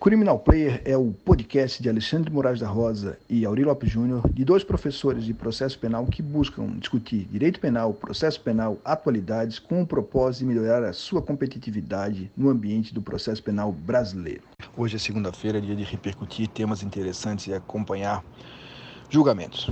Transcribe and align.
Criminal 0.00 0.38
Player 0.38 0.80
é 0.86 0.96
o 0.96 1.12
podcast 1.12 1.82
de 1.82 1.86
Alexandre 1.90 2.32
Moraes 2.32 2.58
da 2.58 2.66
Rosa 2.66 3.18
e 3.28 3.44
Auri 3.44 3.64
Lopes 3.64 3.90
Júnior, 3.90 4.26
de 4.32 4.46
dois 4.46 4.64
professores 4.64 5.24
de 5.24 5.34
processo 5.34 5.78
penal 5.78 6.06
que 6.06 6.22
buscam 6.22 6.68
discutir 6.78 7.28
direito 7.30 7.60
penal, 7.60 7.92
processo 7.92 8.40
penal, 8.40 8.78
atualidades, 8.82 9.58
com 9.58 9.82
o 9.82 9.86
propósito 9.86 10.40
de 10.40 10.54
melhorar 10.54 10.82
a 10.84 10.94
sua 10.94 11.20
competitividade 11.20 12.32
no 12.34 12.48
ambiente 12.48 12.94
do 12.94 13.02
processo 13.02 13.42
penal 13.42 13.72
brasileiro. 13.72 14.40
Hoje 14.74 14.96
é 14.96 14.98
segunda-feira, 14.98 15.60
dia 15.60 15.76
de 15.76 15.84
repercutir 15.84 16.48
temas 16.48 16.82
interessantes 16.82 17.48
e 17.48 17.52
acompanhar 17.52 18.24
Julgamentos. 19.12 19.68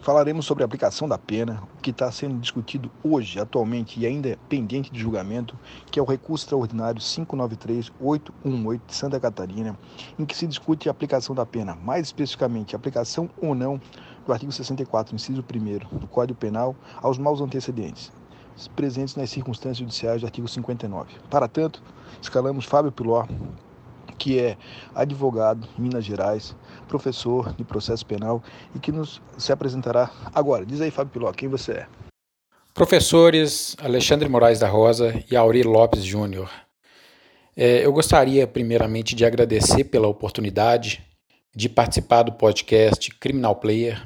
Falaremos 0.00 0.46
sobre 0.46 0.64
a 0.64 0.66
aplicação 0.66 1.06
da 1.06 1.18
pena, 1.18 1.62
o 1.76 1.82
que 1.82 1.90
está 1.90 2.10
sendo 2.10 2.40
discutido 2.40 2.90
hoje, 3.04 3.38
atualmente 3.38 4.00
e 4.00 4.06
ainda 4.06 4.30
é 4.30 4.38
pendente 4.48 4.90
de 4.90 4.98
julgamento, 4.98 5.54
que 5.90 6.00
é 6.00 6.02
o 6.02 6.06
recurso 6.06 6.46
extraordinário 6.46 6.98
593-818 6.98 8.80
de 8.86 8.94
Santa 8.94 9.20
Catarina, 9.20 9.78
em 10.18 10.24
que 10.24 10.34
se 10.34 10.46
discute 10.46 10.88
a 10.88 10.92
aplicação 10.92 11.34
da 11.34 11.44
pena, 11.44 11.74
mais 11.74 12.06
especificamente 12.06 12.74
a 12.74 12.78
aplicação 12.78 13.28
ou 13.42 13.54
não 13.54 13.78
do 14.24 14.32
artigo 14.32 14.50
64, 14.50 15.14
inciso 15.14 15.44
1 15.44 15.98
do 15.98 16.06
Código 16.06 16.38
Penal 16.38 16.74
aos 17.02 17.18
maus 17.18 17.42
antecedentes, 17.42 18.10
presentes 18.74 19.16
nas 19.16 19.28
circunstâncias 19.28 19.76
judiciais 19.76 20.22
do 20.22 20.26
artigo 20.26 20.48
59. 20.48 21.12
Para 21.28 21.46
tanto, 21.46 21.82
escalamos 22.22 22.64
Fábio 22.64 22.90
Piló, 22.90 23.26
que 24.18 24.38
é 24.38 24.56
advogado 24.94 25.68
em 25.78 25.82
Minas 25.82 26.04
Gerais, 26.04 26.54
professor 26.88 27.54
de 27.54 27.64
processo 27.64 28.04
penal 28.04 28.42
e 28.74 28.78
que 28.78 28.92
nos 28.92 29.22
se 29.38 29.52
apresentará 29.52 30.10
agora. 30.34 30.66
Diz 30.66 30.80
aí, 30.80 30.90
Fábio 30.90 31.12
Piló, 31.12 31.32
quem 31.32 31.48
você 31.48 31.72
é? 31.72 31.86
Professores 32.74 33.76
Alexandre 33.80 34.28
Moraes 34.28 34.60
da 34.60 34.68
Rosa 34.68 35.22
e 35.30 35.36
Auri 35.36 35.62
Lopes 35.62 36.04
Júnior. 36.04 36.50
É, 37.56 37.84
eu 37.84 37.92
gostaria, 37.92 38.46
primeiramente, 38.46 39.16
de 39.16 39.24
agradecer 39.24 39.84
pela 39.84 40.06
oportunidade 40.06 41.02
de 41.54 41.68
participar 41.68 42.22
do 42.22 42.32
podcast 42.32 43.10
Criminal 43.18 43.56
Player, 43.56 44.00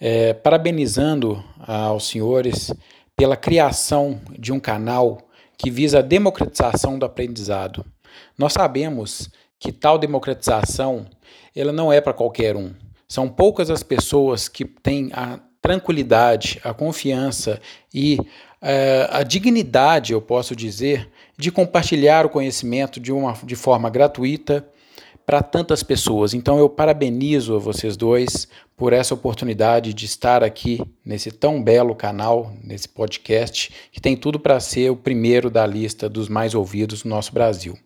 é, 0.00 0.32
parabenizando 0.32 1.40
aos 1.60 2.08
senhores 2.08 2.72
pela 3.16 3.36
criação 3.36 4.20
de 4.36 4.52
um 4.52 4.58
canal 4.58 5.18
que 5.56 5.70
visa 5.70 6.00
a 6.00 6.02
democratização 6.02 6.98
do 6.98 7.06
aprendizado. 7.06 7.84
Nós 8.36 8.52
sabemos 8.52 9.30
que 9.58 9.72
tal 9.72 9.98
democratização 9.98 11.06
ela 11.54 11.72
não 11.72 11.92
é 11.92 12.00
para 12.00 12.12
qualquer 12.12 12.56
um. 12.56 12.72
São 13.08 13.28
poucas 13.28 13.70
as 13.70 13.82
pessoas 13.82 14.48
que 14.48 14.64
têm 14.64 15.10
a 15.12 15.38
tranquilidade, 15.62 16.60
a 16.62 16.74
confiança 16.74 17.60
e 17.92 18.18
uh, 18.20 19.08
a 19.10 19.22
dignidade, 19.22 20.12
eu 20.12 20.20
posso 20.20 20.54
dizer, 20.54 21.08
de 21.38 21.50
compartilhar 21.50 22.26
o 22.26 22.28
conhecimento 22.28 23.00
de, 23.00 23.12
uma, 23.12 23.32
de 23.42 23.56
forma 23.56 23.88
gratuita 23.88 24.68
para 25.24 25.42
tantas 25.42 25.82
pessoas. 25.82 26.34
Então 26.34 26.58
eu 26.58 26.68
parabenizo 26.68 27.56
a 27.56 27.58
vocês 27.58 27.96
dois 27.96 28.46
por 28.76 28.92
essa 28.92 29.14
oportunidade 29.14 29.94
de 29.94 30.04
estar 30.04 30.44
aqui 30.44 30.82
nesse 31.04 31.30
tão 31.30 31.62
belo 31.62 31.94
canal, 31.94 32.52
nesse 32.62 32.88
podcast, 32.88 33.72
que 33.90 34.00
tem 34.00 34.16
tudo 34.16 34.38
para 34.38 34.60
ser 34.60 34.90
o 34.90 34.96
primeiro 34.96 35.48
da 35.48 35.66
lista 35.66 36.08
dos 36.08 36.28
mais 36.28 36.54
ouvidos 36.54 37.04
no 37.04 37.10
nosso 37.10 37.32
Brasil. 37.32 37.78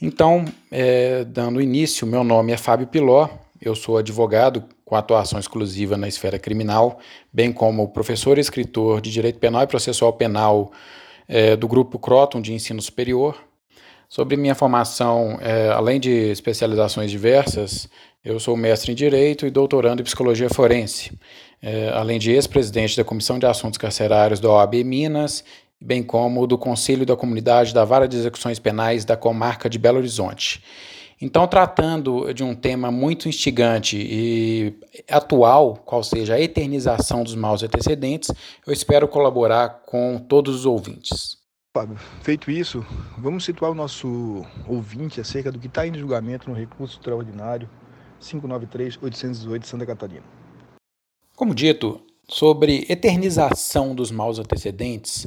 Então, 0.00 0.44
é, 0.70 1.24
dando 1.24 1.60
início, 1.60 2.06
meu 2.06 2.24
nome 2.24 2.52
é 2.52 2.56
Fábio 2.56 2.86
Piló, 2.86 3.28
eu 3.60 3.74
sou 3.74 3.96
advogado 3.96 4.64
com 4.84 4.94
atuação 4.94 5.38
exclusiva 5.38 5.96
na 5.96 6.06
esfera 6.06 6.38
criminal, 6.38 6.98
bem 7.32 7.52
como 7.52 7.88
professor 7.88 8.36
e 8.36 8.40
escritor 8.40 9.00
de 9.00 9.10
Direito 9.10 9.38
Penal 9.38 9.62
e 9.62 9.66
Processual 9.66 10.12
Penal 10.12 10.70
é, 11.26 11.56
do 11.56 11.66
Grupo 11.66 11.98
Croton 11.98 12.40
de 12.40 12.52
Ensino 12.52 12.82
Superior. 12.82 13.36
Sobre 14.08 14.36
minha 14.36 14.54
formação, 14.54 15.38
é, 15.40 15.70
além 15.70 15.98
de 15.98 16.10
especializações 16.10 17.10
diversas, 17.10 17.88
eu 18.24 18.38
sou 18.38 18.56
mestre 18.56 18.92
em 18.92 18.94
Direito 18.94 19.46
e 19.46 19.50
doutorando 19.50 20.02
em 20.02 20.04
Psicologia 20.04 20.48
Forense, 20.50 21.12
é, 21.62 21.88
além 21.94 22.18
de 22.18 22.30
ex-presidente 22.30 22.96
da 22.96 23.04
Comissão 23.04 23.38
de 23.38 23.46
Assuntos 23.46 23.78
Carcerários 23.78 24.40
da 24.40 24.50
OAB 24.50 24.74
Minas 24.84 25.44
bem 25.84 26.02
como 26.02 26.46
do 26.46 26.56
Conselho 26.56 27.04
da 27.04 27.14
Comunidade 27.14 27.74
da 27.74 27.84
Vara 27.84 28.08
de 28.08 28.16
Execuções 28.16 28.58
Penais 28.58 29.04
da 29.04 29.18
Comarca 29.18 29.68
de 29.68 29.78
Belo 29.78 29.98
Horizonte. 29.98 30.64
Então, 31.20 31.46
tratando 31.46 32.32
de 32.32 32.42
um 32.42 32.54
tema 32.54 32.90
muito 32.90 33.28
instigante 33.28 33.96
e 33.96 34.74
atual, 35.08 35.76
qual 35.76 36.02
seja 36.02 36.34
a 36.34 36.40
eternização 36.40 37.22
dos 37.22 37.34
maus 37.34 37.62
antecedentes, 37.62 38.30
eu 38.66 38.72
espero 38.72 39.06
colaborar 39.06 39.82
com 39.86 40.18
todos 40.18 40.56
os 40.56 40.66
ouvintes. 40.66 41.36
Fábio, 41.76 41.96
feito 42.22 42.50
isso, 42.50 42.84
vamos 43.18 43.44
situar 43.44 43.70
o 43.70 43.74
nosso 43.74 44.44
ouvinte 44.66 45.20
acerca 45.20 45.52
do 45.52 45.58
que 45.58 45.66
está 45.66 45.86
em 45.86 45.94
julgamento 45.94 46.48
no 46.48 46.56
recurso 46.56 46.96
extraordinário 46.96 47.68
593-818 48.20 49.58
de 49.58 49.66
Santa 49.66 49.84
Catarina. 49.84 50.24
Como 51.36 51.54
dito, 51.54 52.00
sobre 52.28 52.86
eternização 52.88 53.94
dos 53.94 54.10
maus 54.10 54.38
antecedentes, 54.38 55.26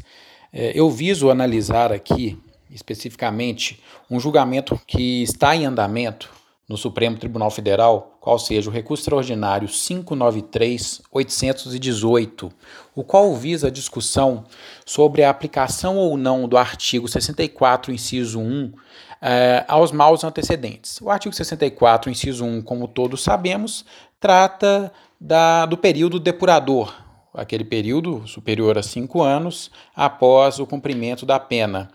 eu 0.53 0.89
viso 0.89 1.29
analisar 1.29 1.91
aqui, 1.91 2.39
especificamente, 2.71 3.81
um 4.09 4.19
julgamento 4.19 4.79
que 4.87 5.23
está 5.23 5.55
em 5.55 5.65
andamento 5.65 6.29
no 6.67 6.75
Supremo 6.75 7.17
Tribunal 7.17 7.49
Federal, 7.49 8.17
qual 8.19 8.37
seja 8.37 8.69
o 8.69 8.73
recurso 8.73 9.03
extraordinário 9.03 9.69
593-818, 9.69 12.51
o 12.93 13.05
qual 13.05 13.33
visa 13.33 13.67
a 13.67 13.71
discussão 13.71 14.43
sobre 14.85 15.23
a 15.23 15.29
aplicação 15.29 15.95
ou 15.95 16.17
não 16.17 16.45
do 16.45 16.57
artigo 16.57 17.07
64, 17.07 17.93
inciso 17.93 18.41
1, 18.41 18.73
eh, 19.21 19.63
aos 19.65 19.93
maus 19.93 20.25
antecedentes. 20.25 20.99
O 21.01 21.09
artigo 21.09 21.33
64, 21.33 22.11
inciso 22.11 22.43
1, 22.43 22.61
como 22.63 22.89
todos 22.89 23.23
sabemos, 23.23 23.85
trata 24.19 24.91
da, 25.19 25.65
do 25.65 25.75
período 25.77 26.19
depurador, 26.19 26.93
aquele 27.37 27.63
período 27.63 28.27
superior 28.27 28.77
a 28.77 28.83
cinco 28.83 29.21
anos 29.21 29.69
após 29.95 30.59
o 30.59 30.65
cumprimento 30.65 31.25
da 31.25 31.39
pena, 31.39 31.89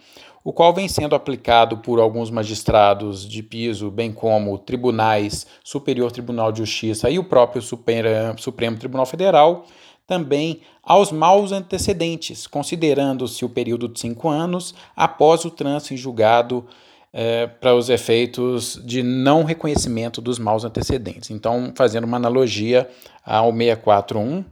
o 0.44 0.52
qual 0.52 0.72
vem 0.72 0.88
sendo 0.88 1.14
aplicado 1.14 1.78
por 1.78 1.98
alguns 1.98 2.30
magistrados 2.30 3.28
de 3.28 3.42
piso, 3.42 3.90
bem 3.90 4.12
como 4.12 4.56
tribunais, 4.58 5.46
Superior 5.64 6.10
Tribunal 6.12 6.52
de 6.52 6.58
Justiça 6.58 7.10
e 7.10 7.18
o 7.18 7.24
próprio 7.24 7.60
Supremo 7.60 8.78
Tribunal 8.78 9.06
Federal, 9.06 9.66
também 10.06 10.60
aos 10.82 11.12
maus 11.12 11.52
antecedentes, 11.52 12.46
considerando-se 12.46 13.44
o 13.44 13.48
período 13.48 13.88
de 13.88 13.98
cinco 13.98 14.28
anos 14.28 14.74
após 14.96 15.44
o 15.44 15.50
trânsito 15.50 15.94
em 15.94 15.96
julgado 15.96 16.66
é, 17.12 17.46
para 17.46 17.74
os 17.74 17.88
efeitos 17.90 18.80
de 18.84 19.02
não 19.02 19.44
reconhecimento 19.44 20.20
dos 20.20 20.38
maus 20.38 20.64
antecedentes. 20.64 21.30
Então, 21.30 21.72
fazendo 21.76 22.04
uma 22.04 22.16
analogia 22.16 22.88
ao 23.24 23.52
641, 23.52 24.44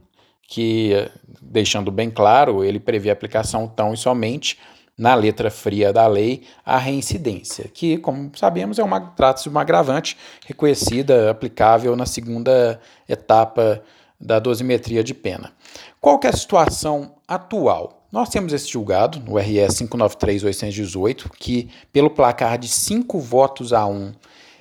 que, 0.51 1.09
deixando 1.41 1.89
bem 1.89 2.11
claro, 2.11 2.61
ele 2.61 2.77
prevê 2.77 3.09
a 3.09 3.13
aplicação 3.13 3.69
tão 3.69 3.93
e 3.93 3.97
somente 3.97 4.59
na 4.97 5.15
letra 5.15 5.49
fria 5.49 5.93
da 5.93 6.05
lei 6.05 6.43
a 6.65 6.77
reincidência, 6.77 7.69
que, 7.73 7.97
como 7.97 8.29
sabemos, 8.35 8.77
é 8.77 8.83
uma 8.83 8.99
trata-se 8.99 9.43
de 9.43 9.49
uma 9.49 9.61
agravante 9.61 10.17
reconhecida, 10.45 11.31
aplicável 11.31 11.95
na 11.95 12.05
segunda 12.05 12.81
etapa 13.07 13.81
da 14.19 14.39
dosimetria 14.39 15.01
de 15.01 15.13
pena. 15.13 15.53
Qual 16.01 16.19
que 16.19 16.27
é 16.27 16.29
a 16.29 16.35
situação 16.35 17.13
atual? 17.25 18.05
Nós 18.11 18.27
temos 18.27 18.51
esse 18.51 18.67
julgado 18.67 19.21
no 19.21 19.37
RS 19.37 19.83
593-818, 19.83 21.29
que, 21.39 21.69
pelo 21.93 22.09
placar 22.09 22.57
de 22.57 22.67
cinco 22.67 23.19
votos 23.19 23.71
a 23.71 23.87
um, 23.87 24.11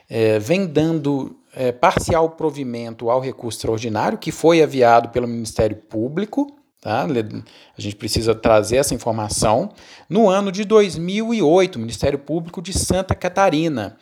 é, 0.08 0.38
vem 0.38 0.68
dando 0.68 1.39
é, 1.54 1.72
parcial 1.72 2.30
provimento 2.30 3.10
ao 3.10 3.20
recurso 3.20 3.58
extraordinário, 3.58 4.18
que 4.18 4.30
foi 4.30 4.62
aviado 4.62 5.08
pelo 5.10 5.28
Ministério 5.28 5.76
Público. 5.76 6.56
Tá? 6.80 7.04
A 7.04 7.80
gente 7.80 7.96
precisa 7.96 8.34
trazer 8.34 8.76
essa 8.76 8.94
informação. 8.94 9.70
No 10.08 10.28
ano 10.28 10.50
de 10.50 10.64
2008, 10.64 11.76
o 11.76 11.78
Ministério 11.78 12.18
Público 12.18 12.62
de 12.62 12.72
Santa 12.72 13.14
Catarina. 13.14 13.96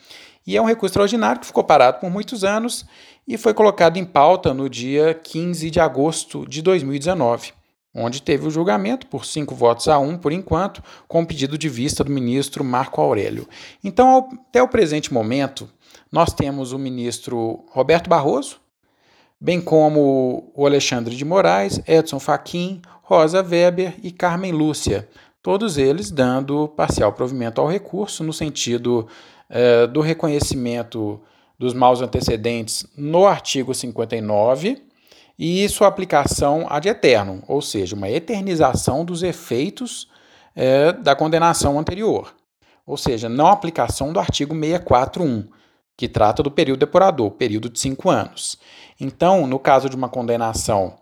E 0.47 0.57
é 0.57 0.63
um 0.63 0.67
recurso 0.67 0.93
extraordinário 0.93 1.41
que 1.41 1.47
ficou 1.47 1.65
parado 1.65 2.01
por 2.01 2.09
muitos 2.09 2.45
anos 2.45 2.87
e 3.27 3.37
foi 3.37 3.53
colocado 3.53 3.99
em 3.99 4.05
pauta 4.05 4.55
no 4.55 4.67
dia 4.67 5.13
15 5.13 5.71
de 5.71 5.79
agosto 5.79 6.47
de 6.49 6.63
2019, 6.63 7.53
onde 7.95 8.23
teve 8.23 8.47
o 8.47 8.51
julgamento 8.51 9.07
por 9.09 9.27
cinco 9.27 9.55
votos 9.55 9.89
a 9.89 9.99
um, 9.99 10.17
por 10.17 10.33
enquanto, 10.33 10.83
com 11.07 11.27
pedido 11.27 11.59
de 11.59 11.69
vista 11.69 12.03
do 12.03 12.11
ministro 12.11 12.65
Marco 12.65 13.03
Aurélio. 13.03 13.47
Então, 13.85 14.31
até 14.49 14.63
o 14.63 14.69
presente 14.69 15.13
momento, 15.13 15.69
nós 16.11 16.33
temos 16.33 16.73
o 16.73 16.79
ministro 16.79 17.65
Roberto 17.71 18.09
Barroso, 18.09 18.61
bem 19.41 19.61
como 19.61 20.51
o 20.55 20.67
Alexandre 20.67 21.15
de 21.15 21.25
Moraes, 21.25 21.81
Edson 21.87 22.19
Fachin, 22.19 22.81
Rosa 23.03 23.43
Weber 23.43 23.95
e 24.03 24.11
Carmen 24.11 24.53
Lúcia, 24.53 25.09
todos 25.43 25.79
eles 25.79 26.11
dando 26.11 26.69
parcial 26.69 27.13
provimento 27.13 27.61
ao 27.61 27.69
recurso 27.69 28.25
no 28.25 28.33
sentido 28.33 29.07
eh, 29.49 29.87
do 29.87 30.01
reconhecimento 30.01 31.21
dos 31.59 31.73
maus 31.73 32.03
antecedentes 32.03 32.87
no 32.97 33.27
artigo 33.27 33.75
59 33.75 34.83
e 35.39 35.69
sua 35.69 35.89
aplicação 35.89 36.67
ad 36.69 36.89
eterno, 36.89 37.43
ou 37.47 37.63
seja, 37.63 37.95
uma 37.95 38.11
eternização 38.11 39.05
dos 39.05 39.23
efeitos 39.23 40.09
eh, 40.55 40.93
da 40.93 41.15
condenação 41.15 41.79
anterior, 41.79 42.35
ou 42.85 42.97
seja, 42.97 43.29
não 43.29 43.47
aplicação 43.47 44.13
do 44.13 44.19
artigo 44.19 44.55
641 44.55 45.58
que 45.99 46.09
trata 46.09 46.45
do 46.45 46.51
período 46.51 46.79
depurador, 46.79 47.29
período 47.33 47.69
de 47.69 47.81
cinco 47.81 48.09
anos. 48.09 48.57
Então, 49.01 49.49
no 49.49 49.59
caso 49.59 49.91
de 49.91 49.97
uma 49.97 50.09
condenação 50.09 50.95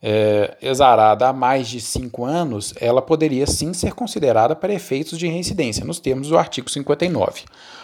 é, 0.00 0.56
exarada 0.62 1.26
há 1.26 1.32
mais 1.32 1.66
de 1.66 1.80
cinco 1.80 2.24
anos, 2.24 2.72
ela 2.80 3.02
poderia 3.02 3.44
sim 3.44 3.74
ser 3.74 3.92
considerada 3.92 4.54
para 4.54 4.72
efeitos 4.72 5.18
de 5.18 5.26
reincidência, 5.26 5.84
nos 5.84 5.98
termos 5.98 6.28
do 6.28 6.38
artigo 6.38 6.70
59. 6.70 7.42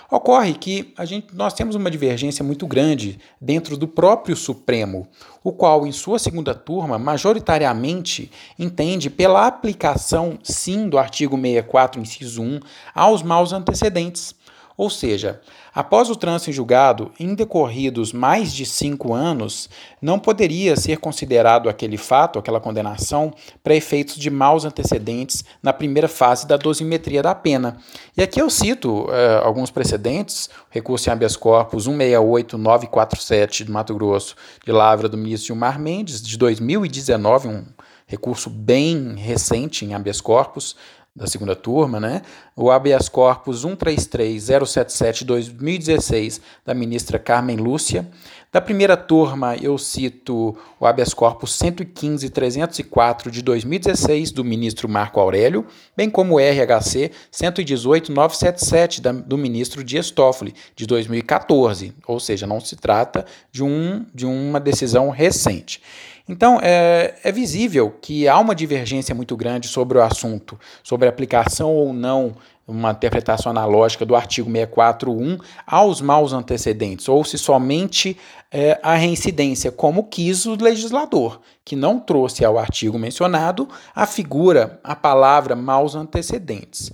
Ocorre 0.09 0.55
que 0.55 0.95
a 0.97 1.05
gente, 1.05 1.35
nós 1.35 1.53
temos 1.53 1.75
uma 1.75 1.91
divergência 1.91 2.45
muito 2.45 2.65
grande 2.65 3.19
dentro 3.41 3.77
do 3.77 3.89
próprio 3.89 4.37
Supremo, 4.37 5.09
o 5.43 5.51
qual, 5.51 5.85
em 5.85 5.91
sua 5.91 6.21
segunda 6.21 6.55
turma, 6.55 6.97
majoritariamente 6.97 8.31
entende 8.57 9.11
pela 9.11 9.49
aplicação, 9.49 10.39
sim, 10.45 10.89
do 10.89 10.97
artigo 10.97 11.37
64, 11.37 12.01
inciso 12.01 12.41
1, 12.41 12.61
aos 12.95 13.21
maus 13.21 13.53
antecedentes. 13.53 14.41
Ou 14.77 14.89
seja, 14.89 15.41
após 15.75 16.09
o 16.09 16.17
trânsito 16.17 16.51
em 16.51 16.53
julgado, 16.53 17.13
em 17.19 17.35
decorridos 17.35 18.13
mais 18.13 18.53
de 18.53 18.65
cinco 18.65 19.13
anos, 19.13 19.69
não 20.01 20.19
poderia 20.19 20.77
ser 20.77 20.99
considerado 20.99 21.69
aquele 21.69 21.97
fato, 21.97 22.39
aquela 22.39 22.61
condenação, 22.61 23.33
para 23.63 23.75
efeitos 23.75 24.17
de 24.17 24.31
maus 24.31 24.65
antecedentes 24.65 25.45
na 25.63 25.73
primeira 25.73 26.09
fase 26.09 26.47
da 26.47 26.57
dosimetria 26.57 27.23
da 27.23 27.35
pena. 27.35 27.77
E 28.17 28.23
aqui 28.23 28.41
eu 28.41 28.49
cito 28.49 29.07
eh, 29.11 29.41
alguns 29.45 29.71
precedentes: 29.71 30.49
recurso 30.71 31.09
em 31.09 31.13
habeas 31.13 31.37
corpus 31.37 31.87
168947 31.87 33.65
de 33.65 33.71
Mato 33.71 33.95
Grosso, 33.95 34.35
de 34.65 34.73
Lavra 34.73 35.09
do 35.09 35.17
ministro 35.17 35.49
Gilmar 35.49 35.79
Mendes, 35.79 36.23
de 36.23 36.37
2019, 36.39 37.49
um 37.49 37.65
recurso 38.07 38.51
bem 38.51 39.15
recente 39.17 39.85
em 39.85 39.95
habeas 39.95 40.21
corpus, 40.21 40.77
da 41.15 41.27
segunda 41.27 41.55
turma, 41.55 42.01
né? 42.01 42.23
O 42.57 42.71
habeas 42.71 43.07
corpus 43.07 43.65
133077 43.65 45.27
2016 45.27 46.41
da 46.65 46.73
ministra 46.73 47.19
Carmen 47.19 47.57
Lúcia. 47.57 48.09
Da 48.51 48.61
primeira 48.61 48.97
turma, 48.97 49.57
eu 49.57 49.77
cito 49.79 50.57
o 50.79 50.87
habeas 50.87 51.13
corpus 51.15 51.59
115304 51.59 53.31
de 53.31 53.43
2016 53.43 54.31
do 54.31 54.45
ministro 54.45 54.89
Marco 54.89 55.21
Aurélio, 55.21 55.67
bem 55.97 56.09
como 56.11 56.35
o 56.35 56.39
RHC 56.39 57.11
118977 57.31 59.01
do 59.01 59.39
ministro 59.39 59.85
Dias 59.85 60.11
Toffoli 60.11 60.55
de 60.75 60.87
2014, 60.87 61.95
ou 62.07 62.21
seja, 62.21 62.47
não 62.47 62.61
se 62.61 62.77
trata 62.77 63.25
de 63.51 63.63
um 63.63 64.05
de 64.15 64.27
uma 64.27 64.61
decisão 64.61 65.09
recente. 65.11 65.81
Então, 66.29 66.59
é, 66.63 67.15
é, 67.25 67.33
visível 67.33 67.91
que 68.01 68.29
há 68.29 68.39
uma 68.39 68.55
divergência 68.55 69.15
muito 69.15 69.37
grande 69.37 69.67
sobre 69.67 69.99
o 69.99 70.03
assunto, 70.03 70.59
sobre 70.83 71.07
a 71.07 71.11
aplicação 71.11 71.71
ou 71.71 71.93
não 71.93 72.35
uma 72.67 72.93
interpretação 72.93 73.51
analógica 73.51 74.07
do 74.07 74.15
artigo 74.15 74.49
641 74.51 75.37
aos 75.67 76.01
maus 76.01 76.33
antecedentes, 76.33 77.09
ou 77.09 77.25
se 77.25 77.37
somente 77.37 78.17
é, 78.51 78.79
a 78.83 78.95
reincidência, 78.95 79.73
como 79.73 80.05
quis 80.05 80.47
o 80.47 80.55
legislador, 80.55 81.41
que 81.65 81.75
não 81.75 81.99
trouxe 81.99 82.45
ao 82.45 82.59
artigo 82.59 82.99
mencionado 82.99 83.69
a 83.95 84.07
figura, 84.07 84.81
a 84.85 84.95
palavra 84.95 85.57
maus 85.57 85.97
antecedentes. 85.97 86.93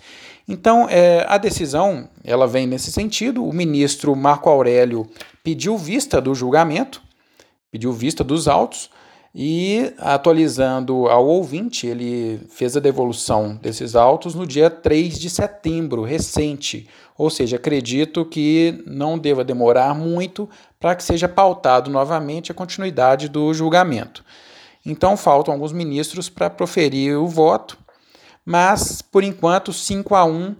Então, 0.48 0.86
é, 0.88 1.26
a 1.28 1.36
decisão 1.36 2.08
ela 2.24 2.46
vem 2.46 2.66
nesse 2.66 2.90
sentido. 2.90 3.44
O 3.44 3.52
ministro 3.52 4.16
Marco 4.16 4.48
Aurélio 4.48 5.06
pediu 5.44 5.76
vista 5.76 6.22
do 6.22 6.34
julgamento, 6.34 7.02
pediu 7.70 7.92
vista 7.92 8.24
dos 8.24 8.48
autos, 8.48 8.90
e 9.40 9.94
atualizando 9.98 11.06
ao 11.06 11.24
ouvinte, 11.24 11.86
ele 11.86 12.40
fez 12.50 12.76
a 12.76 12.80
devolução 12.80 13.54
desses 13.54 13.94
autos 13.94 14.34
no 14.34 14.44
dia 14.44 14.68
3 14.68 15.16
de 15.16 15.30
setembro, 15.30 16.02
recente. 16.02 16.88
Ou 17.16 17.30
seja, 17.30 17.54
acredito 17.54 18.24
que 18.24 18.82
não 18.84 19.16
deva 19.16 19.44
demorar 19.44 19.94
muito 19.94 20.50
para 20.80 20.96
que 20.96 21.04
seja 21.04 21.28
pautado 21.28 21.88
novamente 21.88 22.50
a 22.50 22.54
continuidade 22.54 23.28
do 23.28 23.54
julgamento. 23.54 24.24
Então 24.84 25.16
faltam 25.16 25.54
alguns 25.54 25.70
ministros 25.70 26.28
para 26.28 26.50
proferir 26.50 27.16
o 27.16 27.28
voto, 27.28 27.78
mas 28.44 29.00
por 29.00 29.22
enquanto 29.22 29.72
5 29.72 30.16
a 30.16 30.24
1 30.24 30.56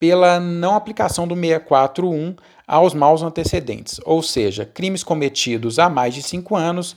pela 0.00 0.40
não 0.40 0.74
aplicação 0.74 1.28
do 1.28 1.34
641 1.34 2.34
aos 2.66 2.94
maus 2.94 3.22
antecedentes, 3.22 4.00
ou 4.06 4.22
seja, 4.22 4.64
crimes 4.64 5.04
cometidos 5.04 5.78
há 5.78 5.90
mais 5.90 6.14
de 6.14 6.22
cinco 6.22 6.56
anos 6.56 6.96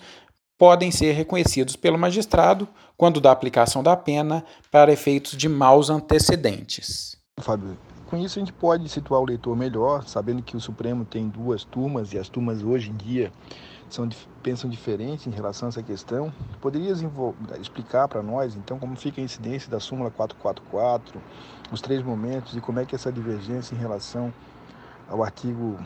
podem 0.57 0.91
ser 0.91 1.11
reconhecidos 1.13 1.75
pelo 1.75 1.97
magistrado 1.97 2.67
quando 2.97 3.19
da 3.19 3.31
aplicação 3.31 3.83
da 3.83 3.95
pena 3.95 4.43
para 4.71 4.91
efeitos 4.91 5.35
de 5.37 5.49
maus 5.49 5.89
antecedentes. 5.89 7.17
Fábio, 7.39 7.77
com 8.07 8.17
isso 8.17 8.39
a 8.39 8.41
gente 8.41 8.53
pode 8.53 8.87
situar 8.87 9.19
o 9.19 9.25
leitor 9.25 9.55
melhor, 9.55 10.07
sabendo 10.07 10.41
que 10.41 10.55
o 10.55 10.61
Supremo 10.61 11.03
tem 11.03 11.27
duas 11.27 11.63
turmas 11.63 12.13
e 12.13 12.17
as 12.17 12.29
turmas 12.29 12.63
hoje 12.63 12.89
em 12.89 12.95
dia 12.95 13.31
são, 13.89 14.07
pensam 14.41 14.69
diferente 14.69 15.27
em 15.27 15.31
relação 15.31 15.67
a 15.67 15.69
essa 15.69 15.83
questão. 15.83 16.31
Poderias 16.61 17.03
explicar 17.59 18.07
para 18.07 18.23
nós, 18.23 18.55
então, 18.55 18.79
como 18.79 18.95
fica 18.95 19.19
a 19.19 19.23
incidência 19.23 19.69
da 19.69 19.79
súmula 19.79 20.09
444, 20.11 21.21
os 21.71 21.81
três 21.81 22.03
momentos 22.03 22.55
e 22.55 22.61
como 22.61 22.79
é 22.79 22.85
que 22.85 22.95
é 22.95 22.97
essa 22.97 23.11
divergência 23.11 23.75
em 23.75 23.77
relação 23.77 24.33
ao 25.09 25.23
artigo 25.23 25.77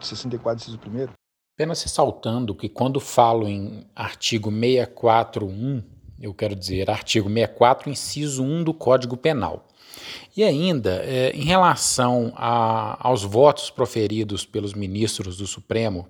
64, 0.00 0.62
inciso 0.62 0.78
1? 0.78 1.21
Apenas 1.54 1.82
ressaltando 1.82 2.54
que 2.54 2.68
quando 2.68 2.98
falo 2.98 3.46
em 3.46 3.86
artigo 3.94 4.50
641, 4.50 5.82
eu 6.18 6.32
quero 6.32 6.56
dizer 6.56 6.90
artigo 6.90 7.28
64, 7.28 7.90
inciso 7.90 8.42
1 8.42 8.64
do 8.64 8.72
Código 8.72 9.18
Penal. 9.18 9.68
E 10.34 10.42
ainda, 10.42 11.02
é, 11.04 11.30
em 11.30 11.44
relação 11.44 12.32
a, 12.36 12.96
aos 13.06 13.22
votos 13.22 13.68
proferidos 13.68 14.46
pelos 14.46 14.72
ministros 14.72 15.36
do 15.36 15.46
Supremo, 15.46 16.08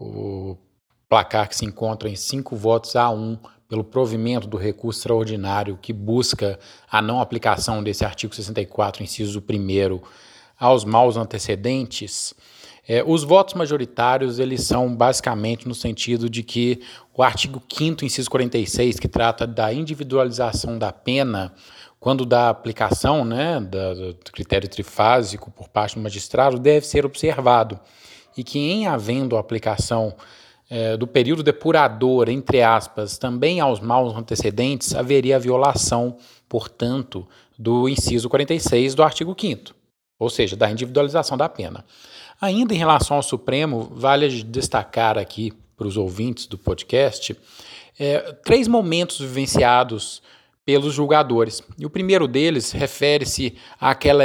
o 0.00 0.56
placar 1.06 1.50
que 1.50 1.56
se 1.56 1.66
encontra 1.66 2.08
em 2.08 2.16
cinco 2.16 2.56
votos 2.56 2.96
a 2.96 3.10
um 3.10 3.38
pelo 3.68 3.84
provimento 3.84 4.46
do 4.46 4.56
recurso 4.56 5.00
extraordinário 5.00 5.78
que 5.80 5.92
busca 5.92 6.58
a 6.90 7.02
não 7.02 7.20
aplicação 7.20 7.82
desse 7.82 8.06
artigo 8.06 8.34
64, 8.34 9.02
inciso 9.02 9.38
1 9.38 10.00
aos 10.58 10.84
maus 10.84 11.16
antecedentes, 11.16 12.34
é, 12.86 13.02
os 13.06 13.22
votos 13.22 13.54
majoritários, 13.54 14.40
eles 14.40 14.64
são 14.64 14.94
basicamente 14.94 15.68
no 15.68 15.74
sentido 15.74 16.28
de 16.28 16.42
que 16.42 16.80
o 17.14 17.22
artigo 17.22 17.62
5 17.72 18.04
inciso 18.04 18.28
46, 18.28 18.98
que 18.98 19.06
trata 19.06 19.46
da 19.46 19.72
individualização 19.72 20.78
da 20.78 20.92
pena, 20.92 21.54
quando 22.00 22.26
da 22.26 22.48
aplicação 22.48 23.24
né, 23.24 23.60
do 23.60 24.32
critério 24.32 24.68
trifásico 24.68 25.50
por 25.52 25.68
parte 25.68 25.94
do 25.94 26.02
magistrado, 26.02 26.58
deve 26.58 26.84
ser 26.84 27.06
observado. 27.06 27.78
E 28.36 28.42
que, 28.42 28.58
em 28.58 28.88
havendo 28.88 29.36
a 29.36 29.40
aplicação 29.40 30.16
é, 30.68 30.96
do 30.96 31.06
período 31.06 31.44
depurador, 31.44 32.28
entre 32.28 32.62
aspas, 32.62 33.16
também 33.16 33.60
aos 33.60 33.78
maus 33.78 34.16
antecedentes, 34.16 34.94
haveria 34.94 35.38
violação, 35.38 36.16
portanto, 36.48 37.28
do 37.56 37.88
inciso 37.88 38.28
46 38.28 38.96
do 38.96 39.04
artigo 39.04 39.36
5 39.38 39.82
ou 40.22 40.30
seja, 40.30 40.54
da 40.54 40.70
individualização 40.70 41.36
da 41.36 41.48
pena. 41.48 41.84
Ainda 42.42 42.74
em 42.74 42.76
relação 42.76 43.18
ao 43.18 43.22
Supremo, 43.22 43.88
vale 43.94 44.42
destacar 44.42 45.16
aqui 45.16 45.52
para 45.76 45.86
os 45.86 45.96
ouvintes 45.96 46.44
do 46.46 46.58
podcast 46.58 47.36
é, 47.96 48.18
três 48.44 48.66
momentos 48.66 49.20
vivenciados 49.20 50.20
pelos 50.66 50.92
julgadores. 50.92 51.62
E 51.78 51.86
o 51.86 51.90
primeiro 51.90 52.26
deles 52.26 52.72
refere-se 52.72 53.54
àquela 53.80 54.24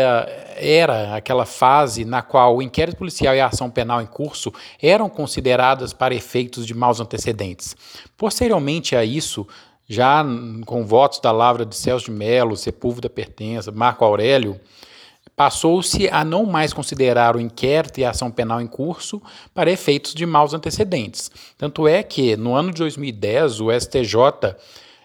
era, 0.56 1.16
aquela 1.16 1.46
fase 1.46 2.06
na 2.06 2.24
qual 2.24 2.58
o 2.58 2.62
inquérito 2.64 2.98
policial 2.98 3.36
e 3.36 3.40
a 3.40 3.46
ação 3.46 3.70
penal 3.70 4.02
em 4.02 4.08
curso 4.08 4.52
eram 4.82 5.08
consideradas 5.10 5.94
para 5.94 6.16
efeitos 6.16 6.66
de 6.66 6.74
maus 6.74 7.00
antecedentes. 7.00 7.76
Posteriormente 8.18 8.96
a 8.96 9.06
isso, 9.06 9.48
já 9.88 10.26
com 10.66 10.84
votos 10.84 11.20
da 11.20 11.32
Lavra 11.32 11.64
de 11.64 11.76
Celso 11.76 12.06
de 12.06 12.12
Mello, 12.12 12.58
Sepúlveda 12.58 13.12
Pertença, 13.12 13.72
Marco 13.72 14.04
Aurélio, 14.04 14.60
passou-se 15.38 16.10
a 16.10 16.26
não 16.26 16.48
mais 16.48 16.74
considerar 16.74 17.36
o 17.36 17.40
inquérito 17.40 18.00
e 18.00 18.04
a 18.04 18.10
ação 18.10 18.32
penal 18.32 18.60
em 18.60 18.66
curso 18.66 19.22
para 19.54 19.72
efeitos 19.72 20.16
de 20.16 20.26
maus 20.26 20.52
antecedentes. 20.52 21.30
Tanto 21.56 21.88
é 21.88 22.02
que, 22.02 22.36
no 22.36 22.56
ano 22.56 22.72
de 22.72 22.80
2010, 22.80 23.62
o 23.62 23.72
STJ 23.72 24.56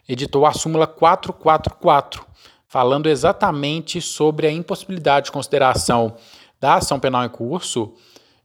editou 0.08 0.46
a 0.46 0.54
súmula 0.54 0.86
444, 0.86 2.24
falando 2.66 3.10
exatamente 3.10 4.00
sobre 4.00 4.46
a 4.46 4.50
impossibilidade 4.50 5.26
de 5.26 5.32
consideração 5.32 6.16
da 6.58 6.76
ação 6.76 6.98
penal 6.98 7.26
em 7.26 7.28
curso 7.28 7.92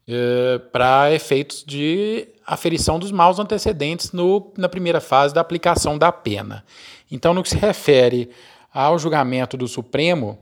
eh, 0.05 0.59
para 0.73 1.13
efeitos 1.13 1.63
de 1.65 2.27
aferição 2.45 2.99
dos 2.99 3.13
maus 3.13 3.39
antecedentes 3.39 4.11
no, 4.11 4.51
na 4.57 4.67
primeira 4.67 4.99
fase 4.99 5.33
da 5.33 5.39
aplicação 5.39 5.97
da 5.97 6.11
pena. 6.11 6.65
Então, 7.09 7.33
no 7.33 7.41
que 7.41 7.49
se 7.49 7.57
refere 7.57 8.29
ao 8.73 8.99
julgamento 8.99 9.55
do 9.55 9.69
Supremo, 9.69 10.37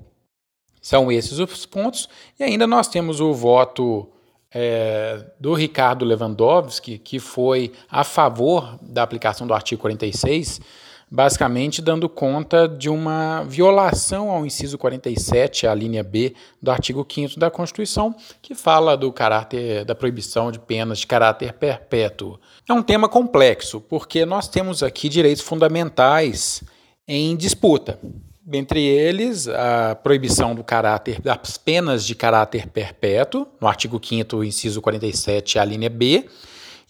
são 0.85 1.11
esses 1.11 1.39
os 1.39 1.65
pontos. 1.65 2.07
E 2.39 2.43
ainda 2.43 2.67
nós 2.67 2.87
temos 2.87 3.19
o 3.19 3.33
voto 3.33 4.07
é, 4.53 5.25
do 5.39 5.55
Ricardo 5.55 6.05
Lewandowski, 6.05 6.99
que 6.99 7.17
foi 7.17 7.71
a 7.89 8.03
favor 8.03 8.77
da 8.83 9.01
aplicação 9.01 9.47
do 9.47 9.55
artigo 9.55 9.81
46, 9.81 10.61
basicamente 11.09 11.81
dando 11.81 12.07
conta 12.07 12.67
de 12.67 12.87
uma 12.87 13.43
violação 13.45 14.29
ao 14.29 14.45
inciso 14.45 14.77
47, 14.77 15.65
a 15.65 15.73
linha 15.73 16.03
B 16.03 16.35
do 16.61 16.69
artigo 16.69 17.03
5 17.03 17.39
da 17.39 17.49
Constituição, 17.49 18.15
que 18.39 18.53
fala 18.53 18.95
do 18.95 19.11
caráter 19.11 19.85
da 19.85 19.95
proibição 19.95 20.51
de 20.51 20.59
penas 20.59 20.99
de 20.99 21.07
caráter 21.07 21.53
perpétuo. 21.53 22.39
É 22.69 22.73
um 22.73 22.83
tema 22.83 23.09
complexo, 23.09 23.81
porque 23.81 24.23
nós 24.23 24.47
temos 24.47 24.83
aqui 24.83 25.09
direitos 25.09 25.43
fundamentais 25.43 26.63
em 27.07 27.35
disputa. 27.35 27.99
Dentre 28.45 28.79
eles, 28.79 29.47
a 29.47 29.95
proibição 29.95 30.53
do 30.53 30.63
caráter 30.63 31.19
das 31.19 31.57
penas 31.57 32.05
de 32.05 32.13
caráter 32.13 32.67
perpétuo, 32.67 33.47
no 33.59 33.67
artigo 33.67 33.99
5 34.03 34.43
inciso 34.43 34.81
47, 34.81 35.57
a 35.57 35.65
linha 35.65 35.89
B, 35.89 36.29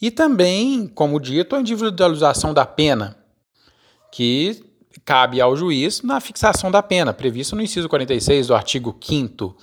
e 0.01 0.11
também, 0.11 0.85
como 0.87 1.19
dito, 1.19 1.55
a 1.55 1.61
individualização 1.61 2.53
da 2.53 2.65
pena, 2.65 3.17
que 4.11 4.65
cabe 5.05 5.39
ao 5.39 5.55
juiz 5.55 6.01
na 6.01 6.19
fixação 6.19 6.69
da 6.69 6.83
pena, 6.83 7.13
previsto 7.13 7.55
no 7.55 7.61
inciso 7.61 7.87
46 7.87 8.47
do 8.47 8.55
artigo 8.55 8.93
5 8.99 9.55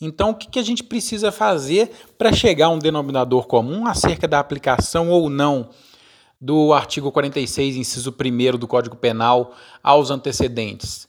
então, 0.00 0.30
o 0.30 0.34
que 0.34 0.58
a 0.58 0.62
gente 0.62 0.84
precisa 0.84 1.32
fazer 1.32 1.90
para 2.16 2.32
chegar 2.32 2.66
a 2.66 2.70
um 2.70 2.78
denominador 2.78 3.46
comum 3.46 3.86
acerca 3.86 4.28
da 4.28 4.38
aplicação 4.38 5.10
ou 5.10 5.28
não 5.28 5.70
do 6.40 6.72
artigo 6.72 7.10
46, 7.10 7.76
inciso 7.76 8.14
1 8.14 8.56
do 8.56 8.68
Código 8.68 8.94
Penal 8.94 9.54
aos 9.82 10.12
antecedentes? 10.12 11.07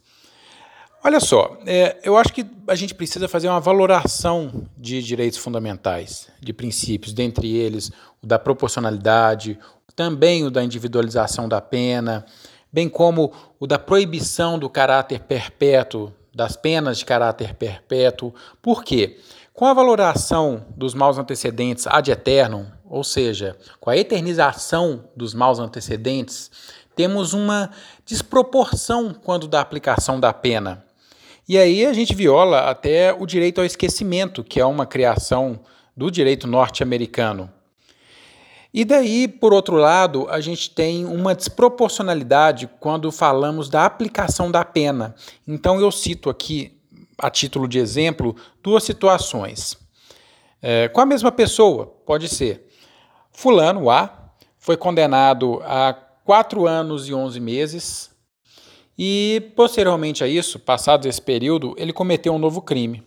Olha 1.02 1.22
só, 1.22 1.58
é, 1.66 1.98
eu 2.04 2.18
acho 2.18 2.34
que 2.34 2.46
a 2.68 2.76
gente 2.76 2.94
precisa 2.94 3.28
fazer 3.28 3.48
uma 3.48 3.60
valoração 3.60 4.68
de 4.78 5.02
direitos 5.02 5.40
fundamentais, 5.40 6.28
de 6.42 6.52
princípios, 6.52 7.14
dentre 7.14 7.56
eles 7.56 7.90
o 8.22 8.28
da 8.28 8.38
proporcionalidade, 8.38 9.58
também 9.96 10.46
o 10.46 10.52
da 10.52 10.62
individualização 10.62 11.48
da 11.48 11.62
pena, 11.62 12.26
bem 12.72 12.90
como 12.90 13.32
o 13.60 13.66
da 13.66 13.80
proibição 13.80 14.60
do 14.60 14.70
caráter 14.70 15.22
perpétuo, 15.22 16.14
das 16.36 16.58
penas 16.58 16.98
de 16.98 17.06
caráter 17.06 17.54
perpétuo. 17.56 18.34
Por 18.62 18.84
quê? 18.84 19.20
Com 19.54 19.66
a 19.66 19.74
valoração 19.74 20.66
dos 20.76 20.94
maus 20.94 21.18
antecedentes 21.18 21.88
ad 21.88 22.12
eternum, 22.12 22.66
ou 22.86 23.06
seja, 23.06 23.58
com 23.80 23.90
a 23.90 23.98
eternização 23.98 25.06
dos 25.16 25.34
maus 25.34 25.60
antecedentes, 25.60 26.52
temos 26.94 27.34
uma 27.34 27.70
desproporção 28.06 29.14
quando 29.14 29.48
da 29.48 29.62
aplicação 29.62 30.20
da 30.20 30.34
pena. 30.34 30.89
E 31.50 31.58
aí 31.58 31.84
a 31.84 31.94
gente 31.94 32.14
viola 32.14 32.70
até 32.70 33.12
o 33.12 33.26
direito 33.26 33.58
ao 33.58 33.66
esquecimento, 33.66 34.44
que 34.44 34.60
é 34.60 34.66
uma 34.66 34.86
criação 34.86 35.60
do 35.98 36.12
direito 36.12 36.46
norte-americano. 36.46 37.50
E 38.72 38.86
daí, 38.86 39.28
por 39.28 39.52
outro 39.52 39.76
lado, 39.76 40.28
a 40.30 40.40
gente 40.42 40.70
tem 40.70 41.08
uma 41.08 41.34
desproporcionalidade 41.34 42.70
quando 42.80 43.12
falamos 43.12 43.68
da 43.68 43.84
aplicação 43.84 44.52
da 44.52 44.64
pena. 44.64 45.16
Então, 45.48 45.80
eu 45.80 45.92
cito 45.92 46.30
aqui, 46.30 46.80
a 47.18 47.32
título 47.32 47.68
de 47.68 47.80
exemplo, 47.80 48.36
duas 48.62 48.84
situações. 48.84 49.76
É, 50.62 50.88
com 50.88 51.02
a 51.02 51.06
mesma 51.06 51.32
pessoa, 51.32 51.88
pode 52.06 52.28
ser. 52.30 52.70
Fulano 53.32 53.90
A 53.90 54.34
foi 54.60 54.78
condenado 54.78 55.64
a 55.66 55.96
quatro 56.24 56.68
anos 56.68 57.08
e 57.08 57.14
onze 57.16 57.40
meses 57.40 58.12
e, 59.02 59.54
posteriormente 59.56 60.26
a 60.26 60.28
isso, 60.28 60.60
passado 60.60 61.08
esse 61.08 61.22
período, 61.22 61.74
ele 61.78 61.94
cometeu 61.94 62.34
um 62.34 62.38
novo 62.38 62.62
crime. 62.62 63.02